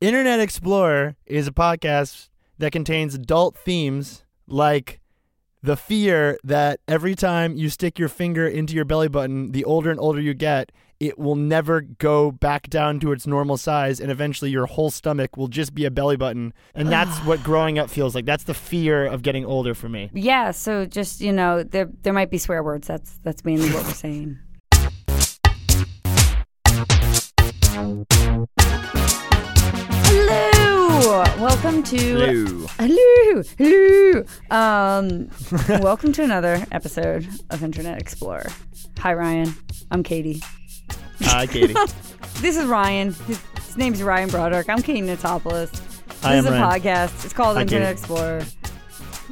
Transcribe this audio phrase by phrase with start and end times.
[0.00, 5.00] Internet Explorer is a podcast that contains adult themes like
[5.60, 9.90] the fear that every time you stick your finger into your belly button, the older
[9.90, 14.12] and older you get, it will never go back down to its normal size and
[14.12, 16.54] eventually your whole stomach will just be a belly button.
[16.76, 18.24] And that's what growing up feels like.
[18.24, 20.10] That's the fear of getting older for me.
[20.14, 22.86] Yeah, so just you know, there there might be swear words.
[22.86, 24.38] That's that's mainly what we're saying.
[30.20, 31.96] Hello, welcome to
[32.76, 34.24] hello, hello.
[34.50, 35.30] Um,
[35.80, 38.48] welcome to another episode of Internet Explorer.
[38.98, 39.54] Hi, Ryan.
[39.92, 40.42] I'm Katie.
[41.22, 41.74] Hi, Katie.
[42.40, 43.12] This is Ryan.
[43.12, 44.68] His, his name's Ryan Broderick.
[44.68, 45.70] I'm Katie Notopoulos.
[45.70, 46.80] This I is a Ryan.
[46.82, 47.24] podcast.
[47.24, 48.00] It's called Hi, Internet Katie.
[48.00, 48.42] Explorer.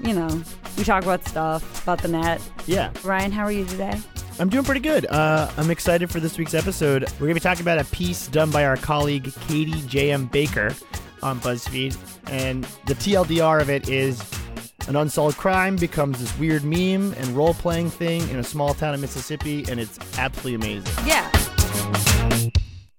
[0.04, 0.42] You know,
[0.78, 2.40] we talk about stuff, about the net.
[2.66, 2.92] yeah.
[3.02, 3.98] Ryan, how are you today?
[4.38, 5.06] I'm doing pretty good.
[5.06, 7.04] Uh, I'm excited for this week's episode.
[7.14, 10.26] We're going to be talking about a piece done by our colleague Katie J.M.
[10.26, 10.74] Baker
[11.22, 11.96] on BuzzFeed.
[12.30, 14.22] And the TLDR of it is
[14.88, 18.92] an unsolved crime becomes this weird meme and role playing thing in a small town
[18.94, 21.06] in Mississippi, and it's absolutely amazing.
[21.06, 21.30] Yeah,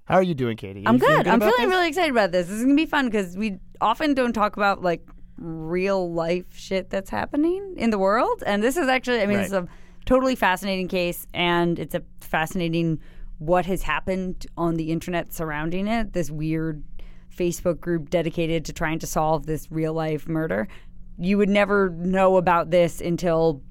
[0.06, 0.84] How are you doing, Katie?
[0.88, 1.28] I'm feeling good.
[1.28, 1.68] I'm feeling this?
[1.70, 2.48] really excited about this.
[2.48, 5.08] This is gonna be fun because we often don't talk about like
[5.38, 9.54] real life shit that's happening in the world, and this is actually, I mean, it's
[9.54, 9.64] Right.
[9.64, 9.68] a
[10.08, 13.00] totally fascinating case, and it's a fascinating
[13.38, 16.14] what has happened on the internet surrounding it.
[16.14, 16.84] This weird
[17.36, 20.68] Facebook group dedicated to trying to solve this real life murder.
[21.20, 23.62] You would never know about this until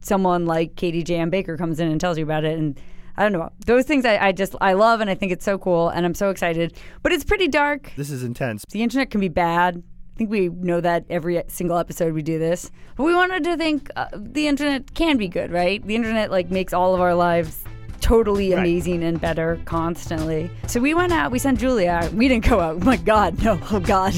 [0.00, 1.16] someone like Katie J.
[1.16, 1.28] M.
[1.28, 2.58] Baker comes in and tells you about it.
[2.58, 2.80] And
[3.16, 3.50] I don't know.
[3.66, 6.14] Those things I, I just I love and I think it's so cool and I'm
[6.14, 6.78] so excited.
[7.02, 7.92] But it's pretty dark.
[7.96, 8.64] This is intense.
[8.70, 9.82] The internet can be bad.
[10.20, 12.70] I think we know that every single episode we do this.
[12.94, 15.82] But we wanted to think uh, the internet can be good, right?
[15.86, 17.64] The internet like makes all of our lives
[18.02, 18.58] totally Right.
[18.58, 20.50] amazing and better constantly.
[20.66, 22.12] So we went out, we sent Julia out.
[22.12, 22.76] We didn't go out.
[22.82, 23.58] Oh my god, no.
[23.70, 24.12] Oh god.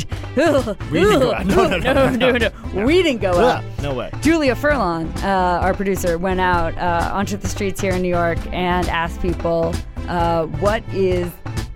[0.90, 1.46] We didn't go out.
[1.46, 2.84] No, no, no, no, no, no, no.
[2.84, 3.62] We didn't go out.
[3.80, 4.10] No way.
[4.22, 8.38] Julia Furlan, uh, our producer, went out uh, onto the streets here in New York
[8.52, 9.72] and asked people
[10.08, 11.30] uh, what is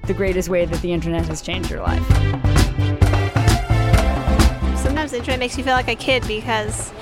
[0.09, 2.56] the greatest way that the internet has changed your life.
[5.06, 6.93] Sometimes the internet makes you feel like a kid because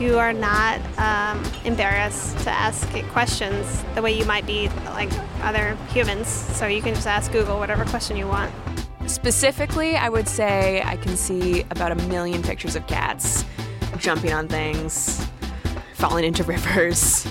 [0.00, 5.08] you are not um, embarrassed to ask it questions the way you might be like
[5.40, 6.26] other humans.
[6.26, 8.52] So you can just ask Google whatever question you want.
[9.06, 13.44] Specifically, I would say I can see about a million pictures of cats
[13.98, 15.24] jumping on things,
[15.92, 17.24] falling into rivers.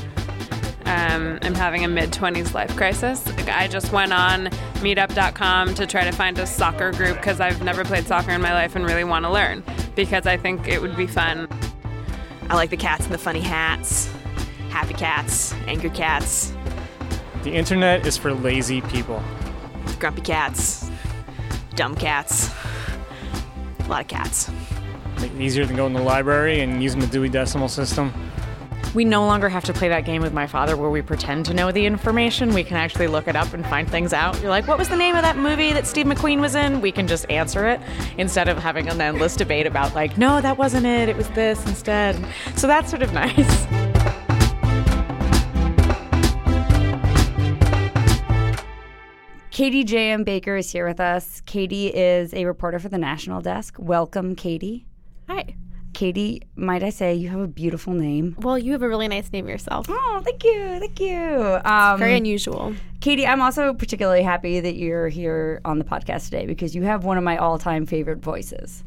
[0.86, 3.28] um, I'm having a mid 20s life crisis.
[3.50, 4.46] I just went on
[4.76, 8.54] meetup.com to try to find a soccer group because I've never played soccer in my
[8.54, 9.66] life and really want to learn
[9.96, 11.48] because I think it would be fun.
[12.50, 14.10] I like the cats in the funny hats,
[14.70, 16.54] happy cats, angry cats,
[17.44, 19.22] The internet is for lazy people.
[20.00, 20.90] grumpy cats,
[21.76, 22.50] dumb cats.
[23.80, 24.50] A lot of cats.
[25.20, 28.14] Make it easier than going to the library and using the Dewey Decimal System.
[28.94, 31.54] We no longer have to play that game with my father where we pretend to
[31.54, 32.54] know the information.
[32.54, 34.40] We can actually look it up and find things out.
[34.40, 36.80] You're like, what was the name of that movie that Steve McQueen was in?
[36.80, 37.82] We can just answer it
[38.20, 41.10] instead of having an endless debate about, like, no, that wasn't it.
[41.10, 42.16] It was this instead.
[42.56, 43.68] So that's sort of nice.
[49.50, 50.24] Katie J.M.
[50.24, 51.42] Baker is here with us.
[51.46, 53.76] Katie is a reporter for the National Desk.
[53.78, 54.86] Welcome, Katie.
[55.28, 55.56] Hi.
[55.94, 58.36] Katie, might I say, you have a beautiful name.
[58.40, 59.86] Well, you have a really nice name yourself.
[59.90, 61.60] Oh, thank you, thank you.
[61.64, 62.74] Um, Very unusual.
[63.00, 67.04] Katie, I'm also particularly happy that you're here on the podcast today because you have
[67.04, 68.84] one of my all-time favorite voices.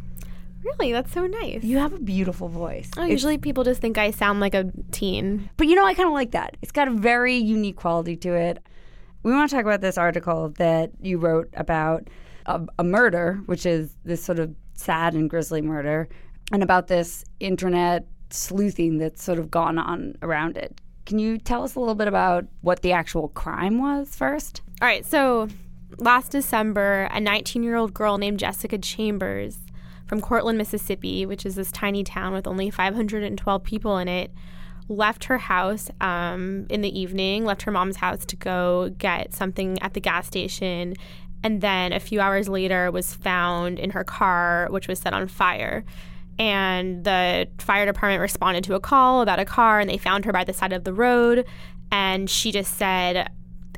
[0.65, 1.62] Really, that's so nice.
[1.62, 2.91] You have a beautiful voice.
[2.97, 5.49] Oh, It's- usually people just think I sound like a teen.
[5.56, 6.56] But you know, I kind of like that.
[6.61, 8.59] It's got a very unique quality to it.
[9.23, 12.09] We want to talk about this article that you wrote about
[12.47, 16.09] a, a murder, which is this sort of sad and grisly murder,
[16.52, 20.80] and about this internet sleuthing that's sort of gone on around it.
[21.04, 24.62] Can you tell us a little bit about what the actual crime was first?
[24.82, 25.48] All right, so
[25.98, 29.58] last December, a 19 year old girl named Jessica Chambers
[30.06, 34.32] from Courtland, Mississippi, which is this tiny town with only 512 people in it,
[34.88, 39.81] left her house um, in the evening, left her mom's house to go get something
[39.82, 40.94] at the gas station,
[41.42, 45.28] and then a few hours later was found in her car, which was set on
[45.28, 45.84] fire.
[46.38, 50.33] And the fire department responded to a call about a car, and they found her
[50.33, 51.47] by the side of the road.
[51.91, 53.31] And she just said,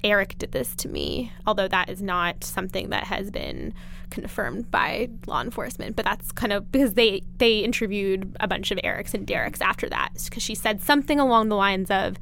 [0.02, 3.74] Eric did this to me, although that is not something that has been
[4.10, 5.96] confirmed by law enforcement.
[5.96, 9.88] But that's kind of because they they interviewed a bunch of Erics and Dereks after
[9.88, 12.16] that because she said something along the lines of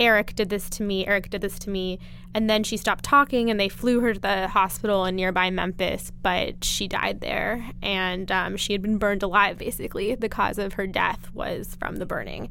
[0.00, 1.98] Eric did this to me, Eric did this to me.
[2.32, 6.12] And then she stopped talking and they flew her to the hospital in nearby Memphis,
[6.22, 7.70] but she died there.
[7.82, 10.14] And um, she had been burned alive, basically.
[10.14, 12.48] The cause of her death was from the burning.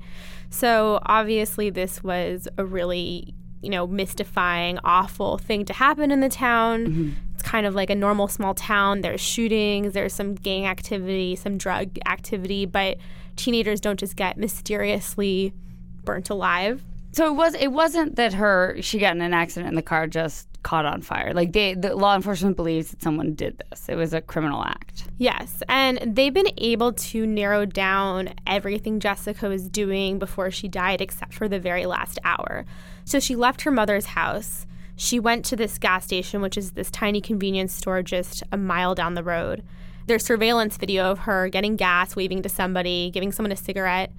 [0.49, 6.29] So obviously, this was a really you know, mystifying, awful thing to happen in the
[6.29, 6.85] town.
[6.85, 7.09] Mm-hmm.
[7.33, 9.01] It's kind of like a normal small town.
[9.01, 12.97] There's shootings, there's some gang activity, some drug activity, but
[13.35, 15.53] teenagers don't just get mysteriously
[16.03, 16.83] burnt alive.
[17.11, 20.07] So it was it wasn't that her she got in an accident and the car
[20.07, 21.33] just caught on fire.
[21.33, 23.89] Like they the law enforcement believes that someone did this.
[23.89, 25.05] It was a criminal act.
[25.17, 31.01] Yes, and they've been able to narrow down everything Jessica was doing before she died
[31.01, 32.65] except for the very last hour.
[33.05, 34.65] So she left her mother's house.
[34.95, 38.93] She went to this gas station, which is this tiny convenience store just a mile
[38.93, 39.63] down the road.
[40.07, 44.11] There's surveillance video of her getting gas, waving to somebody, giving someone a cigarette.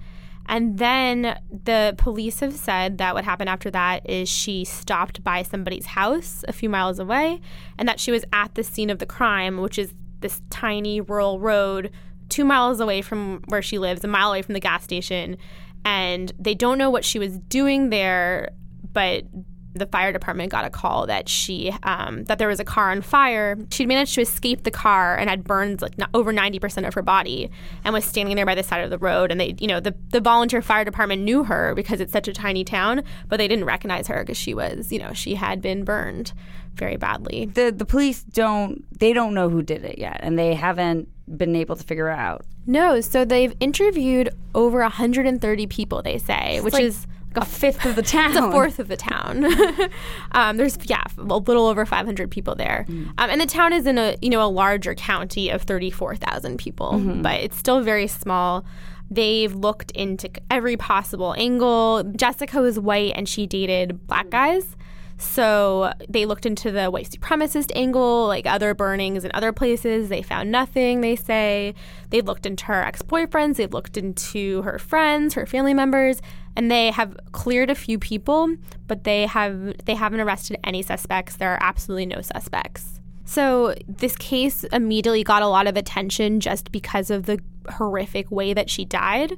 [0.47, 5.43] And then the police have said that what happened after that is she stopped by
[5.43, 7.39] somebody's house a few miles away
[7.77, 11.39] and that she was at the scene of the crime, which is this tiny rural
[11.39, 11.91] road
[12.29, 15.37] two miles away from where she lives, a mile away from the gas station.
[15.83, 18.51] And they don't know what she was doing there,
[18.93, 19.25] but
[19.73, 23.01] the fire department got a call that she um, that there was a car on
[23.01, 23.57] fire.
[23.71, 27.01] She'd managed to escape the car and had burned like over ninety percent of her
[27.01, 27.49] body,
[27.83, 29.31] and was standing there by the side of the road.
[29.31, 32.33] And they, you know, the the volunteer fire department knew her because it's such a
[32.33, 35.83] tiny town, but they didn't recognize her because she was, you know, she had been
[35.83, 36.33] burned
[36.75, 37.45] very badly.
[37.45, 41.07] The the police don't they don't know who did it yet, and they haven't
[41.37, 42.45] been able to figure out.
[42.67, 46.01] No, so they've interviewed over 130 people.
[46.01, 48.31] They say, it's which like, is a fifth of the town.
[48.31, 49.45] it's a fourth of the town.
[50.31, 53.07] um, there's yeah, a little over 500 people there, mm.
[53.17, 56.93] um, and the town is in a you know a larger county of 34,000 people,
[56.93, 57.21] mm-hmm.
[57.21, 58.65] but it's still very small.
[59.09, 62.03] They've looked into every possible angle.
[62.15, 64.77] Jessica was white and she dated black guys.
[65.21, 70.09] So they looked into the white supremacist angle, like other burnings in other places.
[70.09, 71.75] They found nothing, they say.
[72.09, 76.21] They looked into her ex boyfriends, they looked into her friends, her family members,
[76.55, 78.55] and they have cleared a few people,
[78.87, 81.37] but they have they haven't arrested any suspects.
[81.37, 82.99] There are absolutely no suspects.
[83.25, 87.39] So this case immediately got a lot of attention just because of the
[87.69, 89.37] horrific way that she died.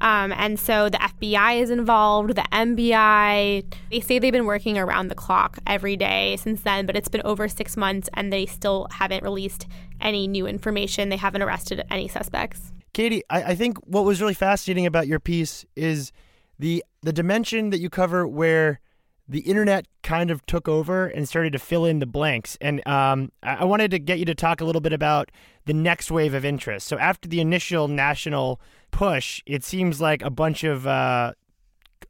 [0.00, 3.64] Um, and so the FBI is involved, the MBI.
[3.90, 7.22] They say they've been working around the clock every day since then, but it's been
[7.24, 9.66] over six months and they still haven't released
[10.00, 11.08] any new information.
[11.08, 12.72] They haven't arrested any suspects.
[12.92, 16.12] Katie, I, I think what was really fascinating about your piece is
[16.58, 18.80] the the dimension that you cover where
[19.26, 22.58] the internet kind of took over and started to fill in the blanks.
[22.60, 25.30] And um, I wanted to get you to talk a little bit about
[25.64, 26.86] the next wave of interest.
[26.86, 28.60] So after the initial national
[28.90, 31.32] push, it seems like a bunch of uh,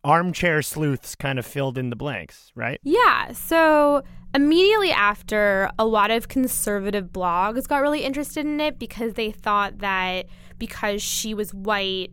[0.03, 2.81] armchair sleuths kind of filled in the blanks, right?
[2.83, 3.33] Yeah.
[3.33, 4.03] So
[4.35, 9.79] immediately after, a lot of conservative blogs got really interested in it because they thought
[9.79, 10.27] that
[10.59, 12.13] because she was white,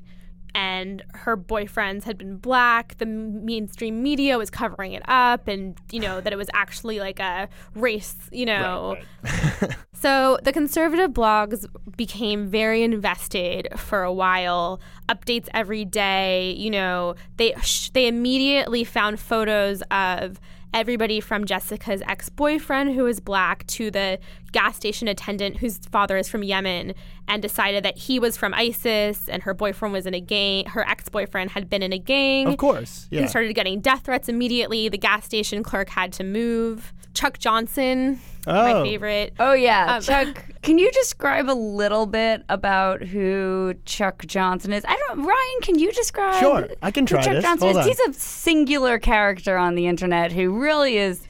[0.54, 2.98] and her boyfriends had been black.
[2.98, 7.20] The mainstream media was covering it up, and you know that it was actually like
[7.20, 8.98] a race, you know.
[9.24, 9.78] Right, right.
[9.94, 11.66] so the conservative blogs
[11.96, 14.80] became very invested for a while.
[15.10, 16.54] Updates every day.
[16.58, 17.56] You know, they
[17.94, 20.40] they immediately found photos of
[20.74, 24.20] everybody from Jessica's ex boyfriend, who is black, to the
[24.52, 26.94] gas station attendant whose father is from Yemen,
[27.28, 30.66] and decided that he was from ISIS and her boyfriend was in a gang.
[30.66, 32.48] Her ex boyfriend had been in a gang.
[32.48, 33.08] Of course.
[33.12, 33.22] Yeah.
[33.22, 34.90] He started getting death threats immediately.
[34.90, 36.94] The gas station clerk had to move.
[37.14, 38.54] Chuck Johnson, oh.
[38.54, 39.34] my favorite.
[39.40, 39.96] Oh, yeah.
[39.96, 40.46] Um, Chuck.
[40.62, 44.86] Can you describe a little bit about who Chuck Johnson is?
[44.88, 45.26] I don't.
[45.26, 46.40] Ryan, can you describe?
[46.40, 47.44] Sure, I can try Chuck this.
[47.44, 47.84] Johnson Hold is?
[47.84, 47.88] On.
[47.88, 51.28] He's a singular character on the internet who really is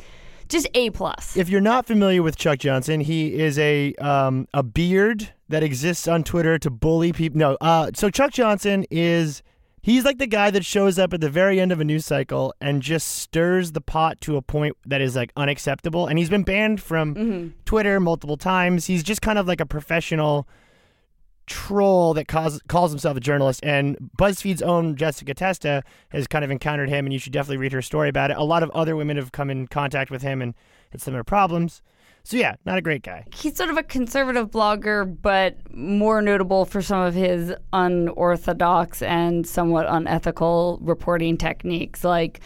[0.50, 1.38] just a plus.
[1.38, 6.10] If you're not familiar with Chuck Johnson, he is a um, a beard that exists
[6.10, 7.40] on Twitter to bully people.
[7.40, 9.42] No, uh, so Chuck Johnson is
[9.82, 12.54] he's like the guy that shows up at the very end of a news cycle
[12.62, 16.08] and just stirs the pot to a point that is like unacceptable.
[16.08, 17.48] And he's been banned from mm-hmm.
[17.66, 18.86] Twitter multiple times.
[18.86, 20.48] He's just kind of like a professional
[21.48, 23.60] troll that calls, calls himself a journalist.
[23.64, 27.74] And BuzzFeed's own Jessica Testa has kind of encountered him, and you should definitely read
[27.74, 28.38] her story about it.
[28.38, 30.54] A lot of other women have come in contact with him and
[30.92, 31.82] had similar problems.
[32.24, 33.26] So yeah, not a great guy.
[33.34, 39.46] He's sort of a conservative blogger, but more notable for some of his unorthodox and
[39.48, 42.42] somewhat unethical reporting techniques, like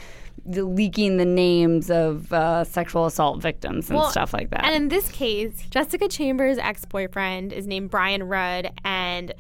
[0.46, 4.64] leaking the names of uh, sexual assault victims and well, stuff like that.
[4.64, 9.34] And in this case, Jessica Chambers' ex boyfriend is named Brian Rudd, and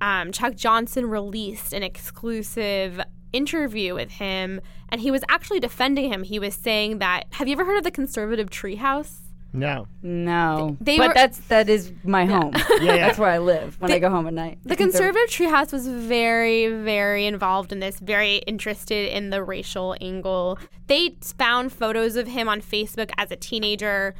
[0.00, 3.00] um, Chuck Johnson released an exclusive
[3.32, 4.60] interview with him,
[4.90, 6.22] and he was actually defending him.
[6.22, 9.23] He was saying that, have you ever heard of the conservative treehouse?
[9.54, 9.86] No.
[10.02, 12.52] No, They but were- that's that is my home.
[12.80, 13.06] Yeah, yeah.
[13.06, 14.58] That's where I live when I go home at night.
[14.64, 20.58] The conservative treehouse was very, very involved in this, very interested in the racial angle.
[20.88, 24.14] They found photos of him on Facebook as a teenager,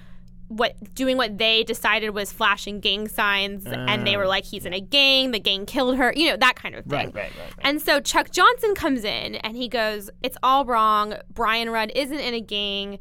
[0.49, 4.65] what doing what they decided was flashing gang signs, and they were ah, like, "He's
[4.65, 5.33] in a gang.
[5.33, 6.93] The gang killed her." You know that kind of thing.
[6.93, 7.67] Right, right, right, right.
[7.67, 11.15] And so Chuck Johnson comes in and he goes, It's all wrong.
[11.33, 12.99] Brian Rudd isn't in a gang.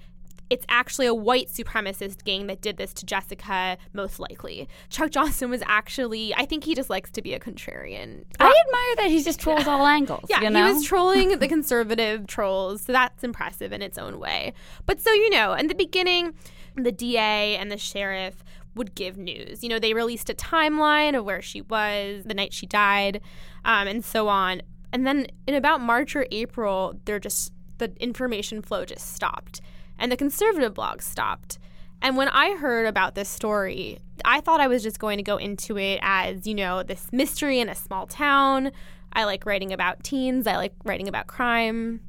[0.53, 4.69] It's actually a white supremacist gang that did this to Jessica, most likely.
[4.89, 8.23] Chuck Johnson was actually, I think he just likes to be a contrarian.
[8.39, 10.25] I admire that he just trolls all angles.
[10.29, 10.67] Yeah, you know?
[10.67, 14.53] he was trolling the conservative trolls, so that's impressive in its own way.
[14.85, 16.35] But so you know, in the beginning,
[16.75, 18.43] the DA and the sheriff
[18.75, 19.63] would give news.
[19.63, 23.21] You know, they released a timeline of where she was the night she died,
[23.65, 24.61] um, and so on.
[24.91, 29.61] And then in about March or April, they're just the information flow just stopped,
[29.97, 31.59] and the conservative blog stopped.
[32.01, 35.37] And when I heard about this story, I thought I was just going to go
[35.37, 38.71] into it as, you know, this mystery in a small town.
[39.13, 42.01] I like writing about teens, I like writing about crime.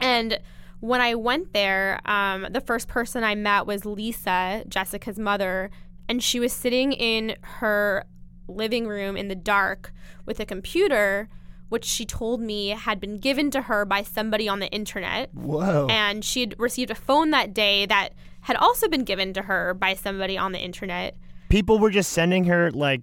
[0.00, 0.40] And
[0.80, 5.70] when I went there, um, the first person I met was Lisa, Jessica's mother,
[6.08, 8.04] and she was sitting in her
[8.48, 9.92] living room in the dark
[10.26, 11.28] with a computer,
[11.70, 15.86] which she told me had been given to her by somebody on the internet Whoa.
[15.88, 18.10] and she had received a phone that day that
[18.42, 21.16] had also been given to her by somebody on the internet.
[21.48, 23.02] People were just sending her like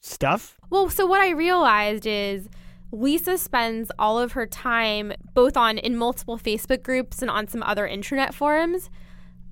[0.00, 0.58] stuff.
[0.70, 2.48] Well, so what I realized is
[2.92, 7.62] Lisa spends all of her time both on in multiple Facebook groups and on some
[7.62, 8.90] other internet forums.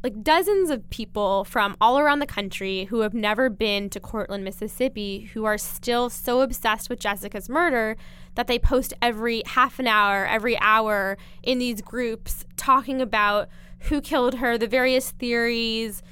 [0.02, 4.44] Like dozens of people from all around the country who have never been to Courtland,
[4.44, 7.96] Mississippi, who are still so obsessed with Jessica's murder
[8.35, 13.49] that they post every half an hour, every hour in these groups talking about
[13.81, 16.03] who killed her, the various theories,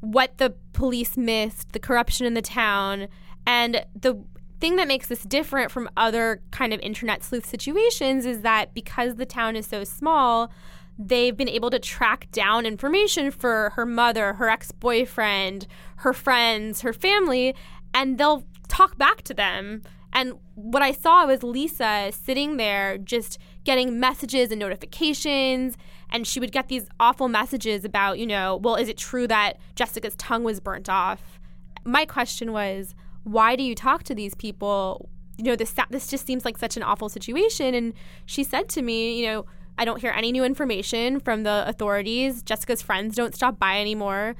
[0.00, 3.08] what the police missed, the corruption in the town,
[3.46, 4.22] and the
[4.60, 9.16] thing that makes this different from other kind of internet sleuth situations is that because
[9.16, 10.50] the town is so small,
[10.98, 15.66] they've been able to track down information for her mother, her ex-boyfriend,
[15.96, 17.54] her friends, her family,
[17.92, 19.82] and they'll talk back to them.
[20.14, 25.76] And what I saw was Lisa sitting there just getting messages and notifications
[26.10, 29.58] and she would get these awful messages about, you know, well, is it true that
[29.74, 31.40] Jessica's tongue was burnt off?
[31.84, 32.94] My question was,
[33.24, 35.08] why do you talk to these people?
[35.36, 37.74] You know, this this just seems like such an awful situation.
[37.74, 37.94] And
[38.26, 42.44] she said to me, you know, I don't hear any new information from the authorities.
[42.44, 44.36] Jessica's friends don't stop by anymore.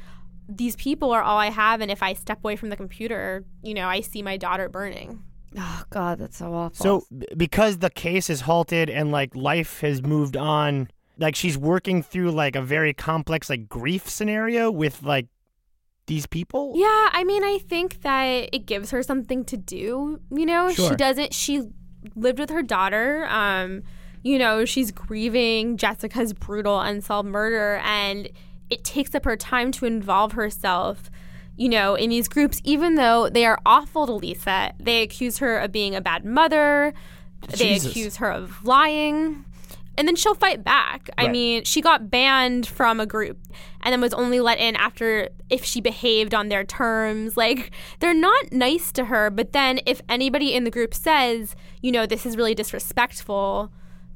[0.48, 3.74] These people are all I have, and if I step away from the computer, you
[3.74, 5.24] know, I see my daughter burning.
[5.56, 6.82] Oh God, that's so awful.
[6.82, 11.56] So b- because the case is halted and like life has moved on, like she's
[11.56, 15.26] working through like a very complex like grief scenario with like
[16.06, 16.72] these people.
[16.76, 20.20] Yeah, I mean, I think that it gives her something to do.
[20.30, 20.90] You know, Sure.
[20.90, 21.32] she doesn't.
[21.32, 21.62] She
[22.14, 23.26] lived with her daughter.
[23.30, 23.82] Um,
[24.22, 28.28] you know, she's grieving Jessica's brutal unsolved murder, and
[28.70, 31.10] it takes up her time to involve herself.
[31.56, 35.58] You know, in these groups, even though they are awful to Lisa, they accuse her
[35.58, 36.92] of being a bad mother.
[37.48, 37.90] They Jesus.
[37.90, 39.44] accuse her of lying.
[39.96, 41.08] And then she'll fight back.
[41.16, 41.30] I Right.
[41.30, 43.38] mean, she got banned from a group
[43.82, 47.36] and then was only let in after if she behaved on their terms.
[47.36, 47.70] Like,
[48.00, 49.30] they're not nice to her.
[49.30, 53.70] But then if anybody in the group says, you know, this is really disrespectful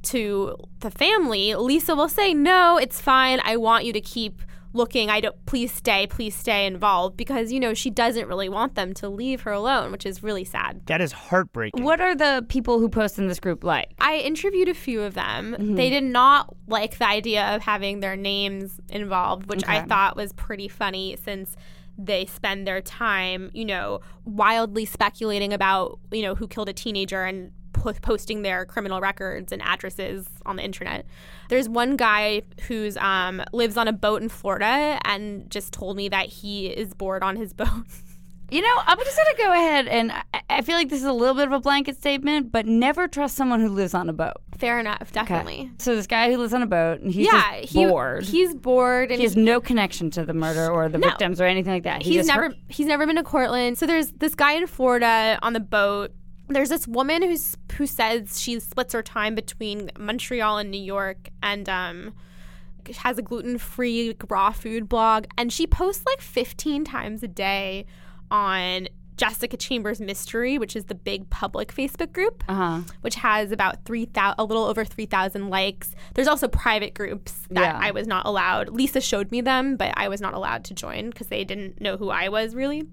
[0.05, 3.41] to the family, Lisa will say, no, it's fine.
[3.45, 4.43] I want you to keep
[4.79, 5.11] looking.
[5.11, 8.95] I don't, please stay, please stay involved because, you know, she doesn't really want them
[8.95, 10.87] to leave her alone, which is really sad.
[10.87, 11.85] That is heartbreaking.
[11.85, 13.91] what are the people who post in this group like?
[14.01, 15.53] I interviewed a few of them.
[15.53, 15.75] Mm-hmm.
[15.75, 20.33] They did not like the idea of having their names involved, which I thought was
[20.33, 21.55] pretty funny since
[21.99, 27.25] they spend their time, you know, wildly speculating about, you know, who killed a teenager
[27.25, 31.07] and po- posting their criminal records and addresses on the internet.
[31.49, 36.09] There's one guy who's um, lives on a boat in Florida and just told me
[36.09, 37.69] that he is bored on his boat.
[38.51, 40.11] You know, I'm just gonna go ahead and
[40.49, 43.37] I, feel like this is a little bit of a blanket statement, but never trust
[43.37, 44.39] someone who lives on a boat.
[44.57, 45.71] Fair enough, definitely.
[45.79, 48.25] So this guy who lives on a boat, and he's yeah, he, bored.
[48.25, 51.09] he's bored and he has no connection to the murder or the No.
[51.09, 52.03] victims or anything like that.
[52.03, 53.77] He he's never heard- he's never been to Courtland.
[53.77, 56.13] So there's this guy in Florida on the boat.
[56.49, 61.29] There's this woman who's who says she splits her time between Montreal and New York
[61.43, 62.15] and um
[62.99, 67.85] has a gluten-free raw food blog and she posts like 15 times a day
[68.31, 68.89] on
[69.19, 72.83] Jessica Chambers Mystery, which is the big public Facebook group, Uh-huh.
[73.01, 75.93] which has about three thousand, a little over three thousand likes.
[76.15, 77.79] There's also private groups that Yeah.
[77.83, 78.69] I was not allowed.
[78.71, 81.97] Lisa showed me them, but I was not allowed to join because they didn't know
[81.97, 82.85] who I was really.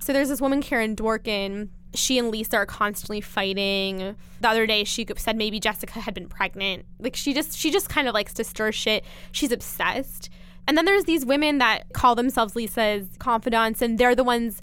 [0.00, 1.68] So there's this woman, Karen Dworkin.
[1.94, 4.16] She and Lisa are constantly fighting.
[4.40, 6.84] The other day, she said maybe Jessica had been pregnant.
[6.98, 9.04] Like she just, she just kind of likes to stir shit.
[9.30, 10.30] She's obsessed.
[10.66, 14.62] And then there's these women that call themselves Lisa's confidants, and they're the ones.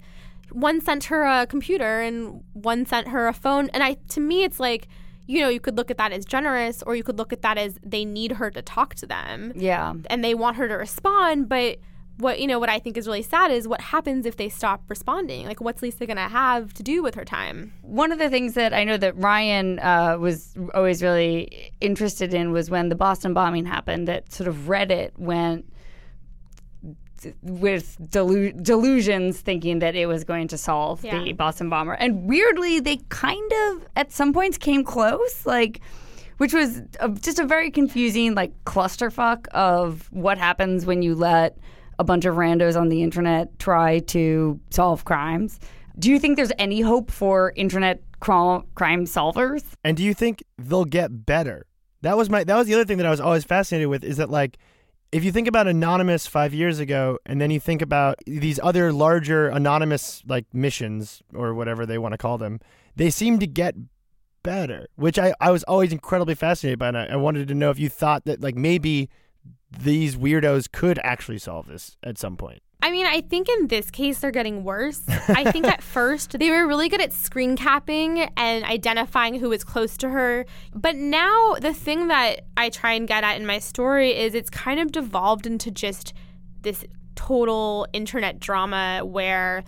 [0.50, 3.68] One sent her a computer, and one sent her a phone.
[3.74, 4.88] And I, to me, it's like,
[5.26, 7.58] you know, you could look at that as generous, or you could look at that
[7.58, 9.94] as they need her to talk to them Yeah.
[10.08, 11.78] and they want her to respond but
[12.20, 14.82] what you know what i think is really sad is what happens if they stop
[14.88, 18.54] responding like what's lisa gonna have to do with her time One of the things
[18.54, 23.34] that I know that Ryan uh, was always really interested in was when the Boston
[23.34, 25.64] bombing happened, that sort of Reddit went
[27.42, 31.22] with delu- delusions thinking that it was going to solve Yeah.
[31.22, 31.92] the Boston bomber.
[31.92, 35.44] And weirdly, they kind of, at some points, came close.
[35.44, 35.80] Like,
[36.38, 41.58] which was a, just a very confusing, like, clusterfuck of what happens when you let
[42.00, 45.60] a bunch of randos on the internet try to solve crimes.
[45.98, 49.62] Do you think there's any hope for internet cr- crime solvers?
[49.84, 51.66] And do you think they'll get better?
[52.00, 54.16] That was my that was the other thing that I was always fascinated with is
[54.16, 54.56] that like
[55.12, 58.92] if you think about anonymous 5 years ago and then you think about these other
[58.92, 62.60] larger anonymous like missions or whatever they want to call them,
[62.96, 63.74] they seem to get
[64.42, 67.68] better, which I, I was always incredibly fascinated by and I, I wanted to know
[67.68, 69.10] if you thought that like maybe
[69.70, 72.62] these weirdos could actually solve this at some point.
[72.82, 75.02] I mean, I think in this case they're getting worse.
[75.28, 79.64] I think at first they were really good at screen capping and identifying who was
[79.64, 80.46] close to her.
[80.74, 84.50] But now the thing that I try and get at in my story is it's
[84.50, 86.14] kind of devolved into just
[86.62, 86.84] this
[87.16, 89.62] total internet drama where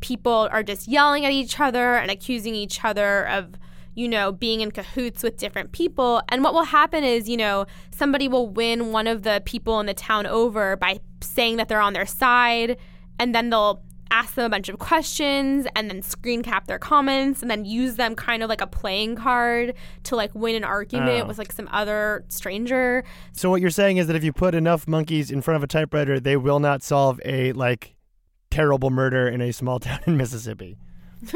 [0.00, 3.54] people are just yelling at each other and accusing each other of
[3.98, 6.22] you know, being in cahoots with different people.
[6.28, 9.86] And what will happen is, you know, somebody will win one of the people in
[9.86, 12.76] the town over by saying that they're on their side,
[13.18, 17.42] and then they'll ask them a bunch of questions and then screen cap their comments
[17.42, 19.74] and then use them kind of like a playing card
[20.04, 21.26] to like win an argument Oh.
[21.26, 23.04] with like some other stranger.
[23.32, 25.66] So what you're saying is that if you put enough monkeys in front of a
[25.66, 27.96] typewriter, they will not solve a like
[28.50, 30.78] terrible murder in a small town in Mississippi.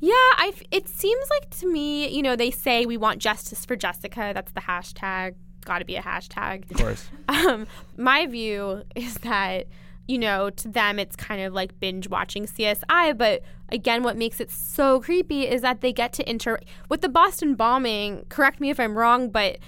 [0.00, 3.64] Yeah, I f- it seems like to me, you know, they say we want justice
[3.64, 4.32] for Jessica.
[4.34, 5.34] That's the hashtag.
[5.64, 6.70] Got to be a hashtag.
[6.70, 7.08] Of course.
[7.28, 9.66] Um, my view is that,
[10.06, 13.16] you know, to them it's kind of like binge watching CSI.
[13.18, 17.08] But again, what makes it so creepy is that they get to inter with the
[17.08, 18.24] Boston bombing.
[18.28, 19.58] Correct me if I'm wrong, but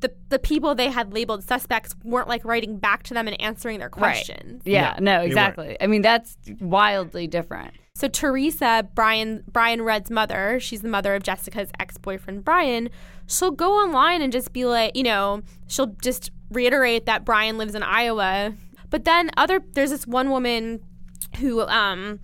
[0.00, 3.80] the the people they had labeled suspects weren't like writing back to them and answering
[3.80, 4.62] their questions.
[4.64, 5.76] Yeah, Yeah, no, exactly.
[5.80, 7.74] I mean, that's wildly different.
[7.98, 12.90] So Teresa, Brian Brian Rudd's mother, she's the mother of Jessica's ex-boyfriend Brian.
[13.26, 17.74] She'll go online and just be like, you know, she'll just reiterate that Brian lives
[17.74, 18.54] in Iowa.
[18.88, 20.78] But then other there's this one woman
[21.40, 22.20] who um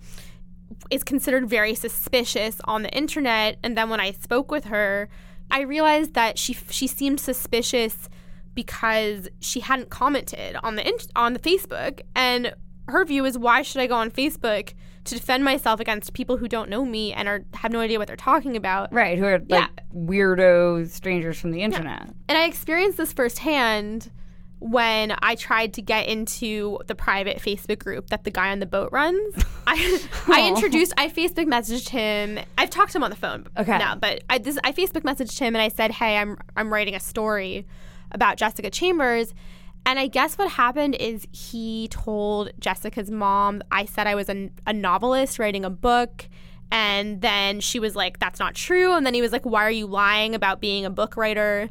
[0.91, 5.09] is considered very suspicious on the internet and then when I spoke with her,
[5.51, 8.07] I realized that she she seemed suspicious
[8.53, 12.55] because she hadn't commented on the on the Facebook and
[12.87, 14.73] her view is why should I go on Facebook
[15.05, 18.07] to defend myself against people who don't know me and are have no idea what
[18.07, 18.91] they're talking about.
[18.93, 19.67] Right, who are like Yeah.
[19.95, 22.09] weirdo strangers from the internet.
[22.27, 24.11] And I experienced this firsthand
[24.59, 28.65] when I tried to get into the private Facebook group that the guy on the
[28.65, 29.35] boat runs.
[29.67, 30.47] I I oh.
[30.47, 32.39] introduced I Facebook messaged him.
[32.57, 33.77] I've talked to him on the phone Okay.
[33.77, 36.95] now, but I this I Facebook messaged him and I said, "Hey, I'm I'm writing
[36.95, 37.67] a story
[38.11, 39.33] about Jessica Chambers."
[39.85, 44.49] And I guess what happened is he told Jessica's mom, I said I was a,
[44.65, 46.27] a novelist writing a book.
[46.71, 48.93] And then she was like, that's not true.
[48.93, 51.69] And then he was like, why are you lying about being a book writer?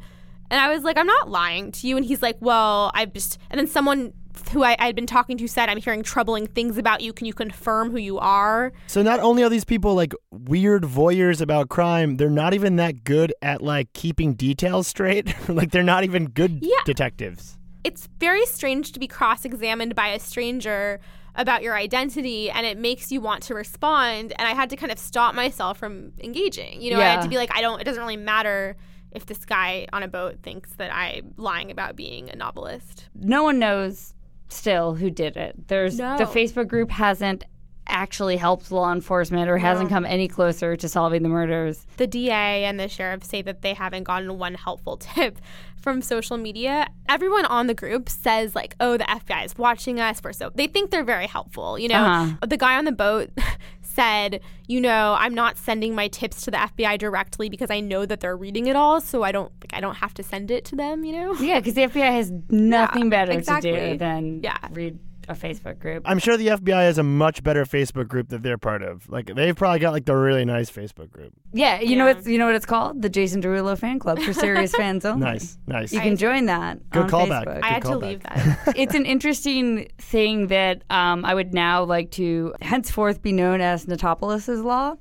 [0.51, 1.97] And I was like, I'm not lying to you.
[1.97, 3.39] And he's like, well, I've just.
[3.51, 4.13] And then someone
[4.53, 7.13] who I, I had been talking to said, I'm hearing troubling things about you.
[7.13, 8.73] Can you confirm who you are?
[8.87, 13.03] So not only are these people like weird voyeurs about crime, they're not even that
[13.03, 15.35] good at like keeping details straight.
[15.49, 16.77] like they're not even good Yeah.
[16.85, 17.59] detectives.
[17.85, 21.01] It's very strange to be cross-examined by a stranger
[21.37, 24.91] about your identity and it makes you want to respond and i had to kind
[24.93, 27.85] of stop myself from engaging you know i had to be like i don't it
[27.85, 28.77] doesn't really matter
[29.13, 33.43] if this guy on a boat thinks that i'm lying about being a novelist No
[33.43, 34.15] one knows
[34.49, 35.67] still who did it.
[35.69, 36.17] There's No.
[36.17, 37.45] the Facebook group hasn't
[37.87, 41.87] actually helped law enforcement or hasn't come any closer to solving the murders.
[41.97, 45.39] the DA and the sheriff say that they haven't gotten one helpful tip
[45.77, 46.87] from social media.
[47.09, 50.67] Everyone on the group says like, "Oh, the FBI is watching us." For so they
[50.67, 51.79] think they're very helpful.
[51.79, 52.47] You know, Uh-huh.
[52.47, 53.29] the guy on the boat
[53.83, 58.07] said, you know, I'm not sending my tips to the FBI directly because I know
[58.07, 60.65] that they're reading it all, so I don't like I don't have to send it
[60.67, 61.35] to them, you know?
[61.35, 64.57] Yeah, because the FBI has nothing better to do than Yeah.
[64.73, 66.03] read a Facebook group.
[66.07, 69.09] I'm sure the FBI has a much better Facebook group that they're part of.
[69.09, 71.33] Like they've probably got like the really nice Facebook group.
[71.53, 72.13] yeah, you know Yeah.
[72.15, 73.03] what's you know what it's called?
[73.03, 75.25] The Jason Derulo fan club for serious fans only.
[75.25, 75.93] Nice, nice.
[75.93, 76.79] You can join that.
[76.91, 77.45] Good on callback.
[77.47, 77.61] Facebook.
[77.63, 78.03] I had to callback.
[78.03, 78.73] leave that.
[78.77, 83.87] it's an interesting thing that um, I would now like to henceforth be known as
[83.87, 84.97] Notopoulos's law,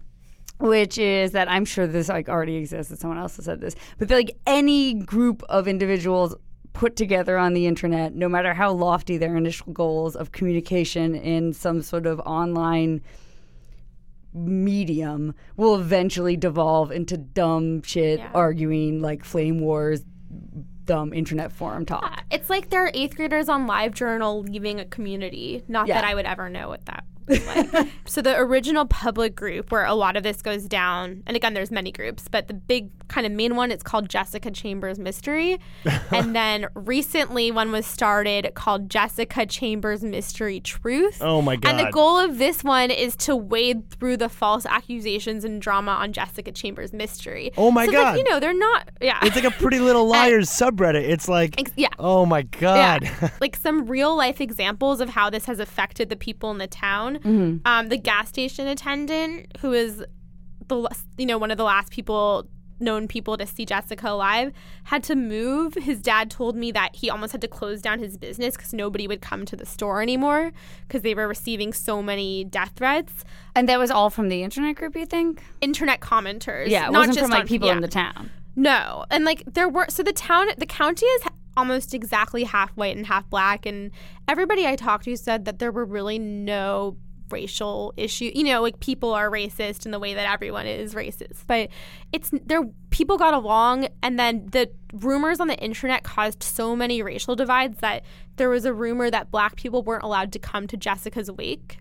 [0.59, 2.89] which is that I'm sure this like already exists.
[2.91, 6.35] That someone else has said this, but that, like any group of individuals
[6.73, 11.53] put together on the internet, no matter how lofty their initial goals of communication in
[11.53, 13.01] some sort of online
[14.33, 18.31] medium will eventually devolve into dumb shit Yeah.
[18.33, 20.01] arguing like flame wars
[20.85, 25.63] dumb internet forum talk it's like they're eighth graders on live journal leaving a community.
[25.67, 26.01] Not Yeah.
[26.01, 27.87] that I would ever know what that like.
[28.05, 31.71] so the original public group where a lot of this goes down, and again, there's
[31.71, 35.59] many groups, but the big kind of main one, it's called Jessica Chambers Mystery.
[36.11, 41.19] and then recently one was started called Jessica Chambers Mystery Truth.
[41.21, 41.69] Oh my god.
[41.69, 45.91] And the goal of this one is to wade through the false accusations and drama
[45.91, 47.51] on Jessica Chambers mystery.
[47.57, 48.03] Oh my so God.
[48.03, 48.89] Like, you know, they're not.
[49.01, 49.19] Yeah.
[49.21, 51.07] It's like a Pretty Little Liars subreddit.
[51.07, 51.89] It's like, Ex- yeah.
[51.99, 53.03] oh my god.
[53.03, 53.29] Yeah.
[53.39, 57.12] like some real life examples of how this has affected the people in the town.
[57.15, 57.57] Mm-hmm.
[57.65, 60.03] Um, the gas station attendant, who is
[60.67, 62.47] the you know one of the last people
[62.79, 64.51] known people to see Jessica alive,
[64.85, 65.75] had to move.
[65.75, 69.07] His dad told me that he almost had to close down his business because nobody
[69.07, 70.51] would come to the store anymore
[70.87, 73.23] because they were receiving so many death threats.
[73.55, 75.41] And that was all from the internet group, you think?
[75.61, 77.75] Internet commenters, Yeah, not just from like on- people yeah.
[77.75, 78.29] in the town.
[78.55, 81.23] No, and like there were so the town, the county is
[81.55, 83.91] almost exactly half white and half black, and
[84.27, 86.97] everybody I talked to said that there were really no
[87.31, 88.31] racial issue.
[88.33, 91.69] You know, like people are racist in the way that everyone is racist, but
[92.11, 92.61] it's there.
[92.91, 97.79] People got along, and then the rumors on the internet caused so many racial divides
[97.79, 98.03] that
[98.35, 101.77] there was a rumor that black people weren't allowed to come to Jessica's wake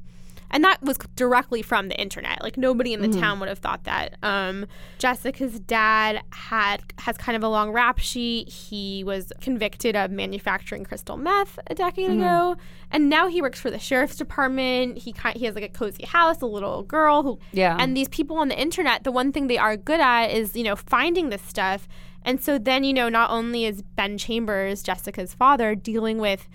[0.52, 2.42] and that was directly from the internet.
[2.42, 4.16] Like nobody in the town would have thought that.
[4.22, 4.66] Um,
[4.98, 8.48] jessica's dad had has kind of a long rap sheet.
[8.48, 12.56] He was convicted of manufacturing crystal meth a decade ago.
[12.90, 14.98] And now he works for the sheriff's department.
[14.98, 17.76] He ki- he has like a cozy house a little girl who Yeah.
[17.80, 20.64] and these people on the internet the one thing they are good at is you
[20.64, 21.88] know finding this stuff.
[22.24, 26.48] And so then you know not only is ben chambers jessica's father dealing with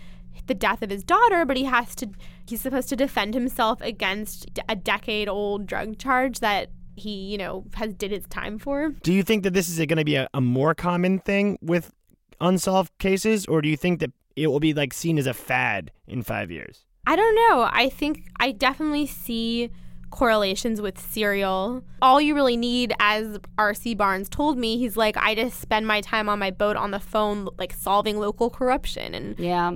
[0.46, 2.10] the death of his daughter, but he has to
[2.48, 7.66] he's supposed to defend himself against a decade old drug charge that he, you know,
[7.76, 8.90] has did his time for.
[9.04, 11.92] do you think that this is going to be a, a more common thing with
[12.42, 15.92] unsolved cases, or do you think that it will be like seen as a fad
[16.08, 16.86] in five years?
[17.06, 17.68] I don't know.
[17.72, 19.72] I think I definitely see
[20.10, 21.84] correlations with serial.
[22.02, 23.96] All you really need, as R.C.
[23.96, 27.00] Barnes told me, he's like, I just spend my time on my boat on the
[27.00, 29.14] phone, like solving local corruption.
[29.14, 29.72] And Yeah.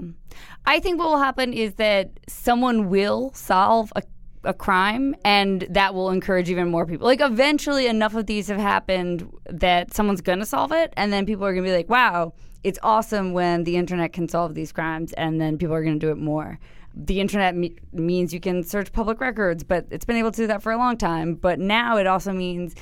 [0.65, 4.03] I think what will happen is that someone will solve a,
[4.43, 7.07] a crime and that will encourage even more people.
[7.07, 11.25] Like eventually enough of these have happened that someone's going to solve it and then
[11.25, 14.71] people are going to be like, "Wow, it's awesome when the internet can solve these
[14.71, 16.59] crimes." And then people are going to do it more.
[16.93, 20.47] The internet me- means you can search public records, but it's been able to do
[20.47, 22.75] that for a long time, but now it also means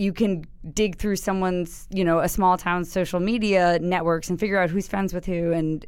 [0.00, 4.58] you can dig through someone's, you know, a small town's social media networks and figure
[4.58, 5.52] out who's friends with who.
[5.52, 5.84] And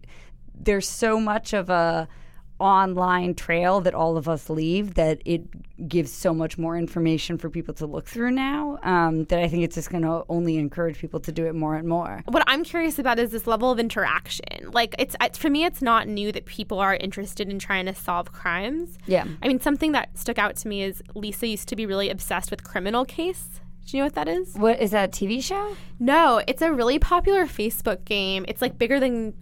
[0.55, 2.09] there's so much of a
[2.62, 5.43] online trail that all of us leave that it
[5.88, 9.65] gives so much more information for people to look through now um, that I think
[9.65, 12.23] it's just going to only encourage people to do it more and more.
[12.27, 14.71] what I'm curious about is this level of interaction.
[14.71, 17.95] Like, it's, it's for me, it's not new that people are interested in trying to
[17.97, 18.97] solve crimes.
[19.07, 19.27] Yeah.
[19.43, 22.53] I mean, something that stuck out to me is Lisa used to be really obsessed
[22.53, 23.61] with Criminal Case.
[23.87, 24.55] Do you know what that is?
[24.55, 25.77] What is that a TV show?
[25.99, 28.45] No, it's a really popular Facebook game.
[28.47, 29.35] It's like bigger than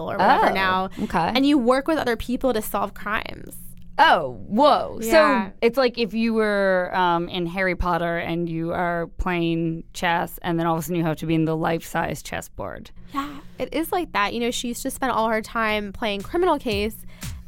[0.00, 0.90] Or whatever Oh, now.
[1.02, 1.32] okay.
[1.34, 3.56] And you work with other people to solve crimes.
[3.98, 4.98] Oh, whoa.
[5.02, 5.48] Yeah.
[5.48, 10.38] So it's like if you were um, in Harry Potter and you are playing chess,
[10.42, 12.90] and then all of a sudden you have to be in the life size chessboard.
[13.12, 14.32] Yeah, it is like that.
[14.32, 16.96] You know, she used to spend all her time playing Criminal Case,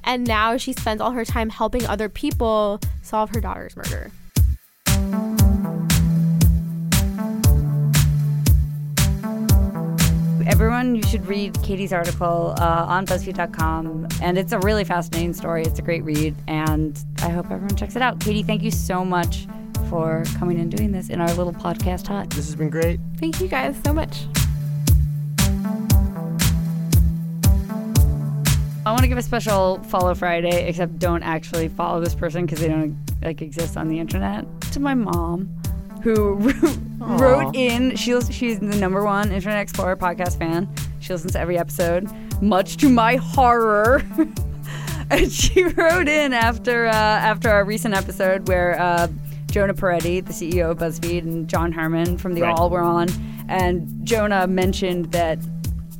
[0.04, 4.12] and now she spends all her time helping other people solve her daughter's murder.
[10.46, 14.08] Everyone, you should read Katie's article uh, on BuzzFeed.com.
[14.20, 15.62] And it's a really fascinating story.
[15.62, 16.34] It's a great read.
[16.48, 18.20] And I hope everyone checks it out.
[18.20, 19.46] Katie, thank you so much
[19.88, 22.30] for coming and doing this in our little podcast hut.
[22.30, 23.00] This has been great.
[23.18, 24.26] Thank you guys so much.
[28.86, 32.14] I want to want to give a special follow Friday, except don't actually follow this
[32.14, 34.46] person because they don't like exist on the internet.
[34.72, 35.54] To my mom,
[36.04, 36.34] who
[36.98, 37.96] wrote in.
[37.96, 40.68] She she's the number one Internet Explorer podcast fan.
[41.00, 42.08] She listens to every episode,
[42.40, 44.04] much to my horror.
[45.10, 49.08] and she wrote in after uh, after our recent episode where uh,
[49.50, 52.54] Jonah Peretti, the CEO of BuzzFeed, and John Herrman from The Right.
[52.58, 53.08] Awl were on,
[53.48, 55.38] and Jonah mentioned that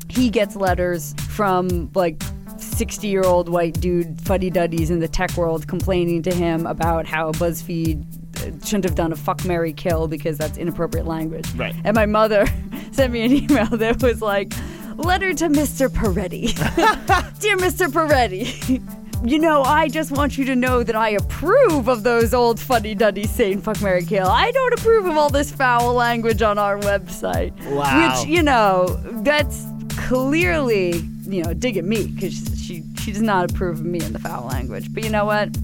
[0.08, 2.22] he gets letters from like
[2.58, 7.06] 60 year old white dude fuddy duddies in the tech world complaining to him about
[7.06, 8.23] how BuzzFeed
[8.64, 11.50] shouldn't have done a fuck marry kill because that's inappropriate language.
[11.54, 11.74] Right.
[11.84, 12.46] And my mother
[12.92, 14.52] sent me an email that was like,
[14.96, 15.88] Letter to Mr.
[15.88, 16.54] Peretti.
[17.40, 17.88] Dear Mr.
[17.88, 18.80] Peretti.
[19.28, 22.94] You know, I just want you to know that I approve of those old funny
[22.94, 24.26] duddies saying fuck marry Kill.
[24.26, 27.52] I don't approve of all this foul language on our website.
[27.70, 28.20] Wow.
[28.20, 28.86] Which, you know,
[29.22, 34.00] that's clearly, you know, dig at me because she, she does not approve of me
[34.00, 34.92] in the foul language.
[34.92, 35.56] But you know what?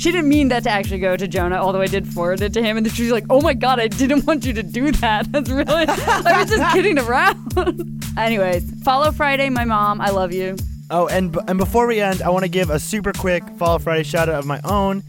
[0.00, 2.62] She didn't mean that to actually go to Jonah, although I did forward it to
[2.62, 2.78] him.
[2.78, 5.30] And then she's like, oh my God, I didn't want you to do that.
[5.32, 8.02] That's really, I was just kidding around.
[8.16, 10.00] Anyways, follow Friday, my mom.
[10.00, 10.56] I love you.
[10.90, 13.78] Oh, and b- and before we end, I want to give a super quick Follow
[13.78, 15.02] Friday shout out of my own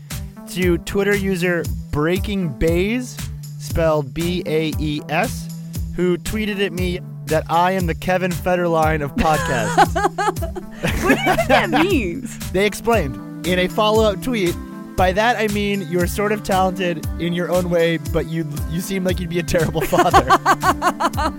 [0.49, 3.17] to Twitter user Breaking Baes,
[3.60, 5.47] spelled B A E S,
[5.95, 10.58] who tweeted at me that I am the Kevin Federline of podcasts.
[10.82, 12.51] What do you think that means?
[12.51, 14.54] they explained in a follow up tweet.
[14.95, 18.82] By that I mean you're sort of talented in your own way, but you you
[18.82, 20.30] seem like you'd be a terrible father.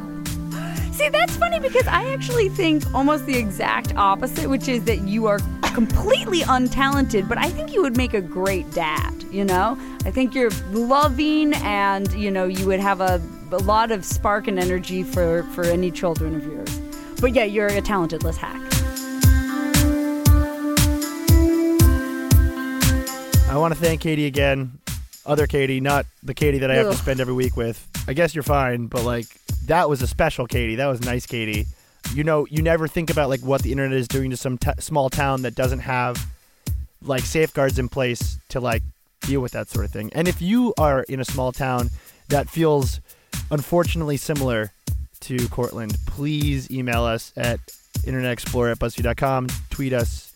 [0.93, 5.27] See, that's funny because I actually think almost the exact opposite, which is that you
[5.27, 5.39] are
[5.75, 9.77] completely untalented, but I think you would make a great dad, you know?
[10.05, 14.49] I think you're loving and, you know, you would have a, a lot of spark
[14.49, 16.79] and energy for, for any children of yours.
[17.21, 18.72] But yeah, you're a talented hack.
[23.63, 24.81] Want to thank Katie again.
[25.25, 27.89] Other Katie, not the Katie that I have to spend every week with.
[28.09, 29.27] I guess you're fine, but like
[29.67, 30.75] that was a special Katie.
[30.75, 31.67] That was nice Katie.
[32.13, 34.73] You know, you never think about like what the internet is doing to some t-
[34.81, 36.27] small town that doesn't have
[37.03, 38.83] like safeguards in place to like
[39.21, 40.11] deal with that sort of thing.
[40.13, 41.91] And if you are in a small town
[42.31, 43.01] that feels
[43.53, 44.73] unfortunately similar
[45.21, 47.61] to Courtland, please email us at
[47.99, 50.35] internetexplorer at buzzfeed.com, tweet us,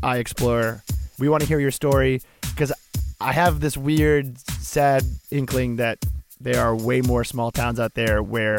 [0.00, 0.84] I explore.
[1.18, 2.72] We want to hear your story because
[3.20, 6.04] I have this weird, sad inkling that
[6.40, 8.58] there are way more small towns out there where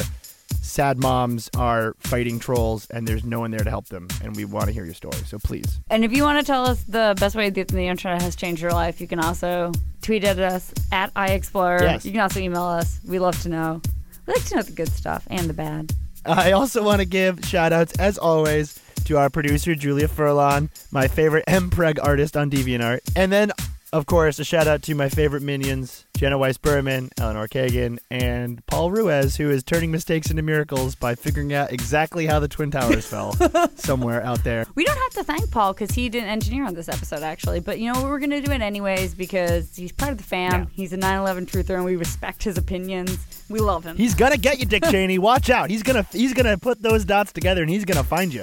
[0.62, 4.08] sad moms are fighting trolls and there's no one there to help them.
[4.24, 5.17] And we want to hear your story.
[5.26, 5.80] So please.
[5.89, 8.62] And if you want to tell us the best way that the internet has changed
[8.62, 11.82] your life, you can also tweet at us at iExplorer.
[11.82, 12.06] Yes.
[12.06, 13.00] You can also email us.
[13.08, 13.82] We love to know.
[14.26, 15.93] We like to know the good stuff and the bad.
[16.26, 21.08] I also want to give shout outs, as always, to our producer, Julia Furlan, my
[21.08, 23.00] favorite MPreg artist on DeviantArt.
[23.15, 23.54] And then,
[23.93, 28.65] of course, a shout out to my favorite minions, Jenna Weiss Berman, Eleanor Kagan, and
[28.67, 32.70] Paul Ruiz, who is turning mistakes into miracles by figuring out exactly how the Twin
[32.70, 33.32] Towers fell
[33.78, 34.65] somewhere out there.
[34.76, 37.62] We don't have to thank Paul because he didn't engineer on this episode, actually.
[37.62, 40.52] But you know, we're going to do it anyways because he's part of the fam.
[40.52, 40.65] Yeah.
[40.74, 43.17] He's a 9 11 truther and we respect his opinions.
[43.48, 43.96] We love him.
[43.96, 45.17] He's gonna get you, Dick Cheney.
[45.17, 45.70] Watch out.
[45.70, 48.41] He's gonna he's gonna put those dots together and he's gonna find you.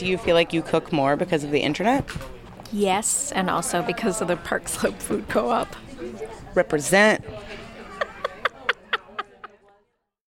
[0.00, 2.06] Do you feel like you cook more because of the internet?
[2.72, 5.76] Yes, and also because of the Park Slope Food Co-op.
[6.54, 7.22] Represent.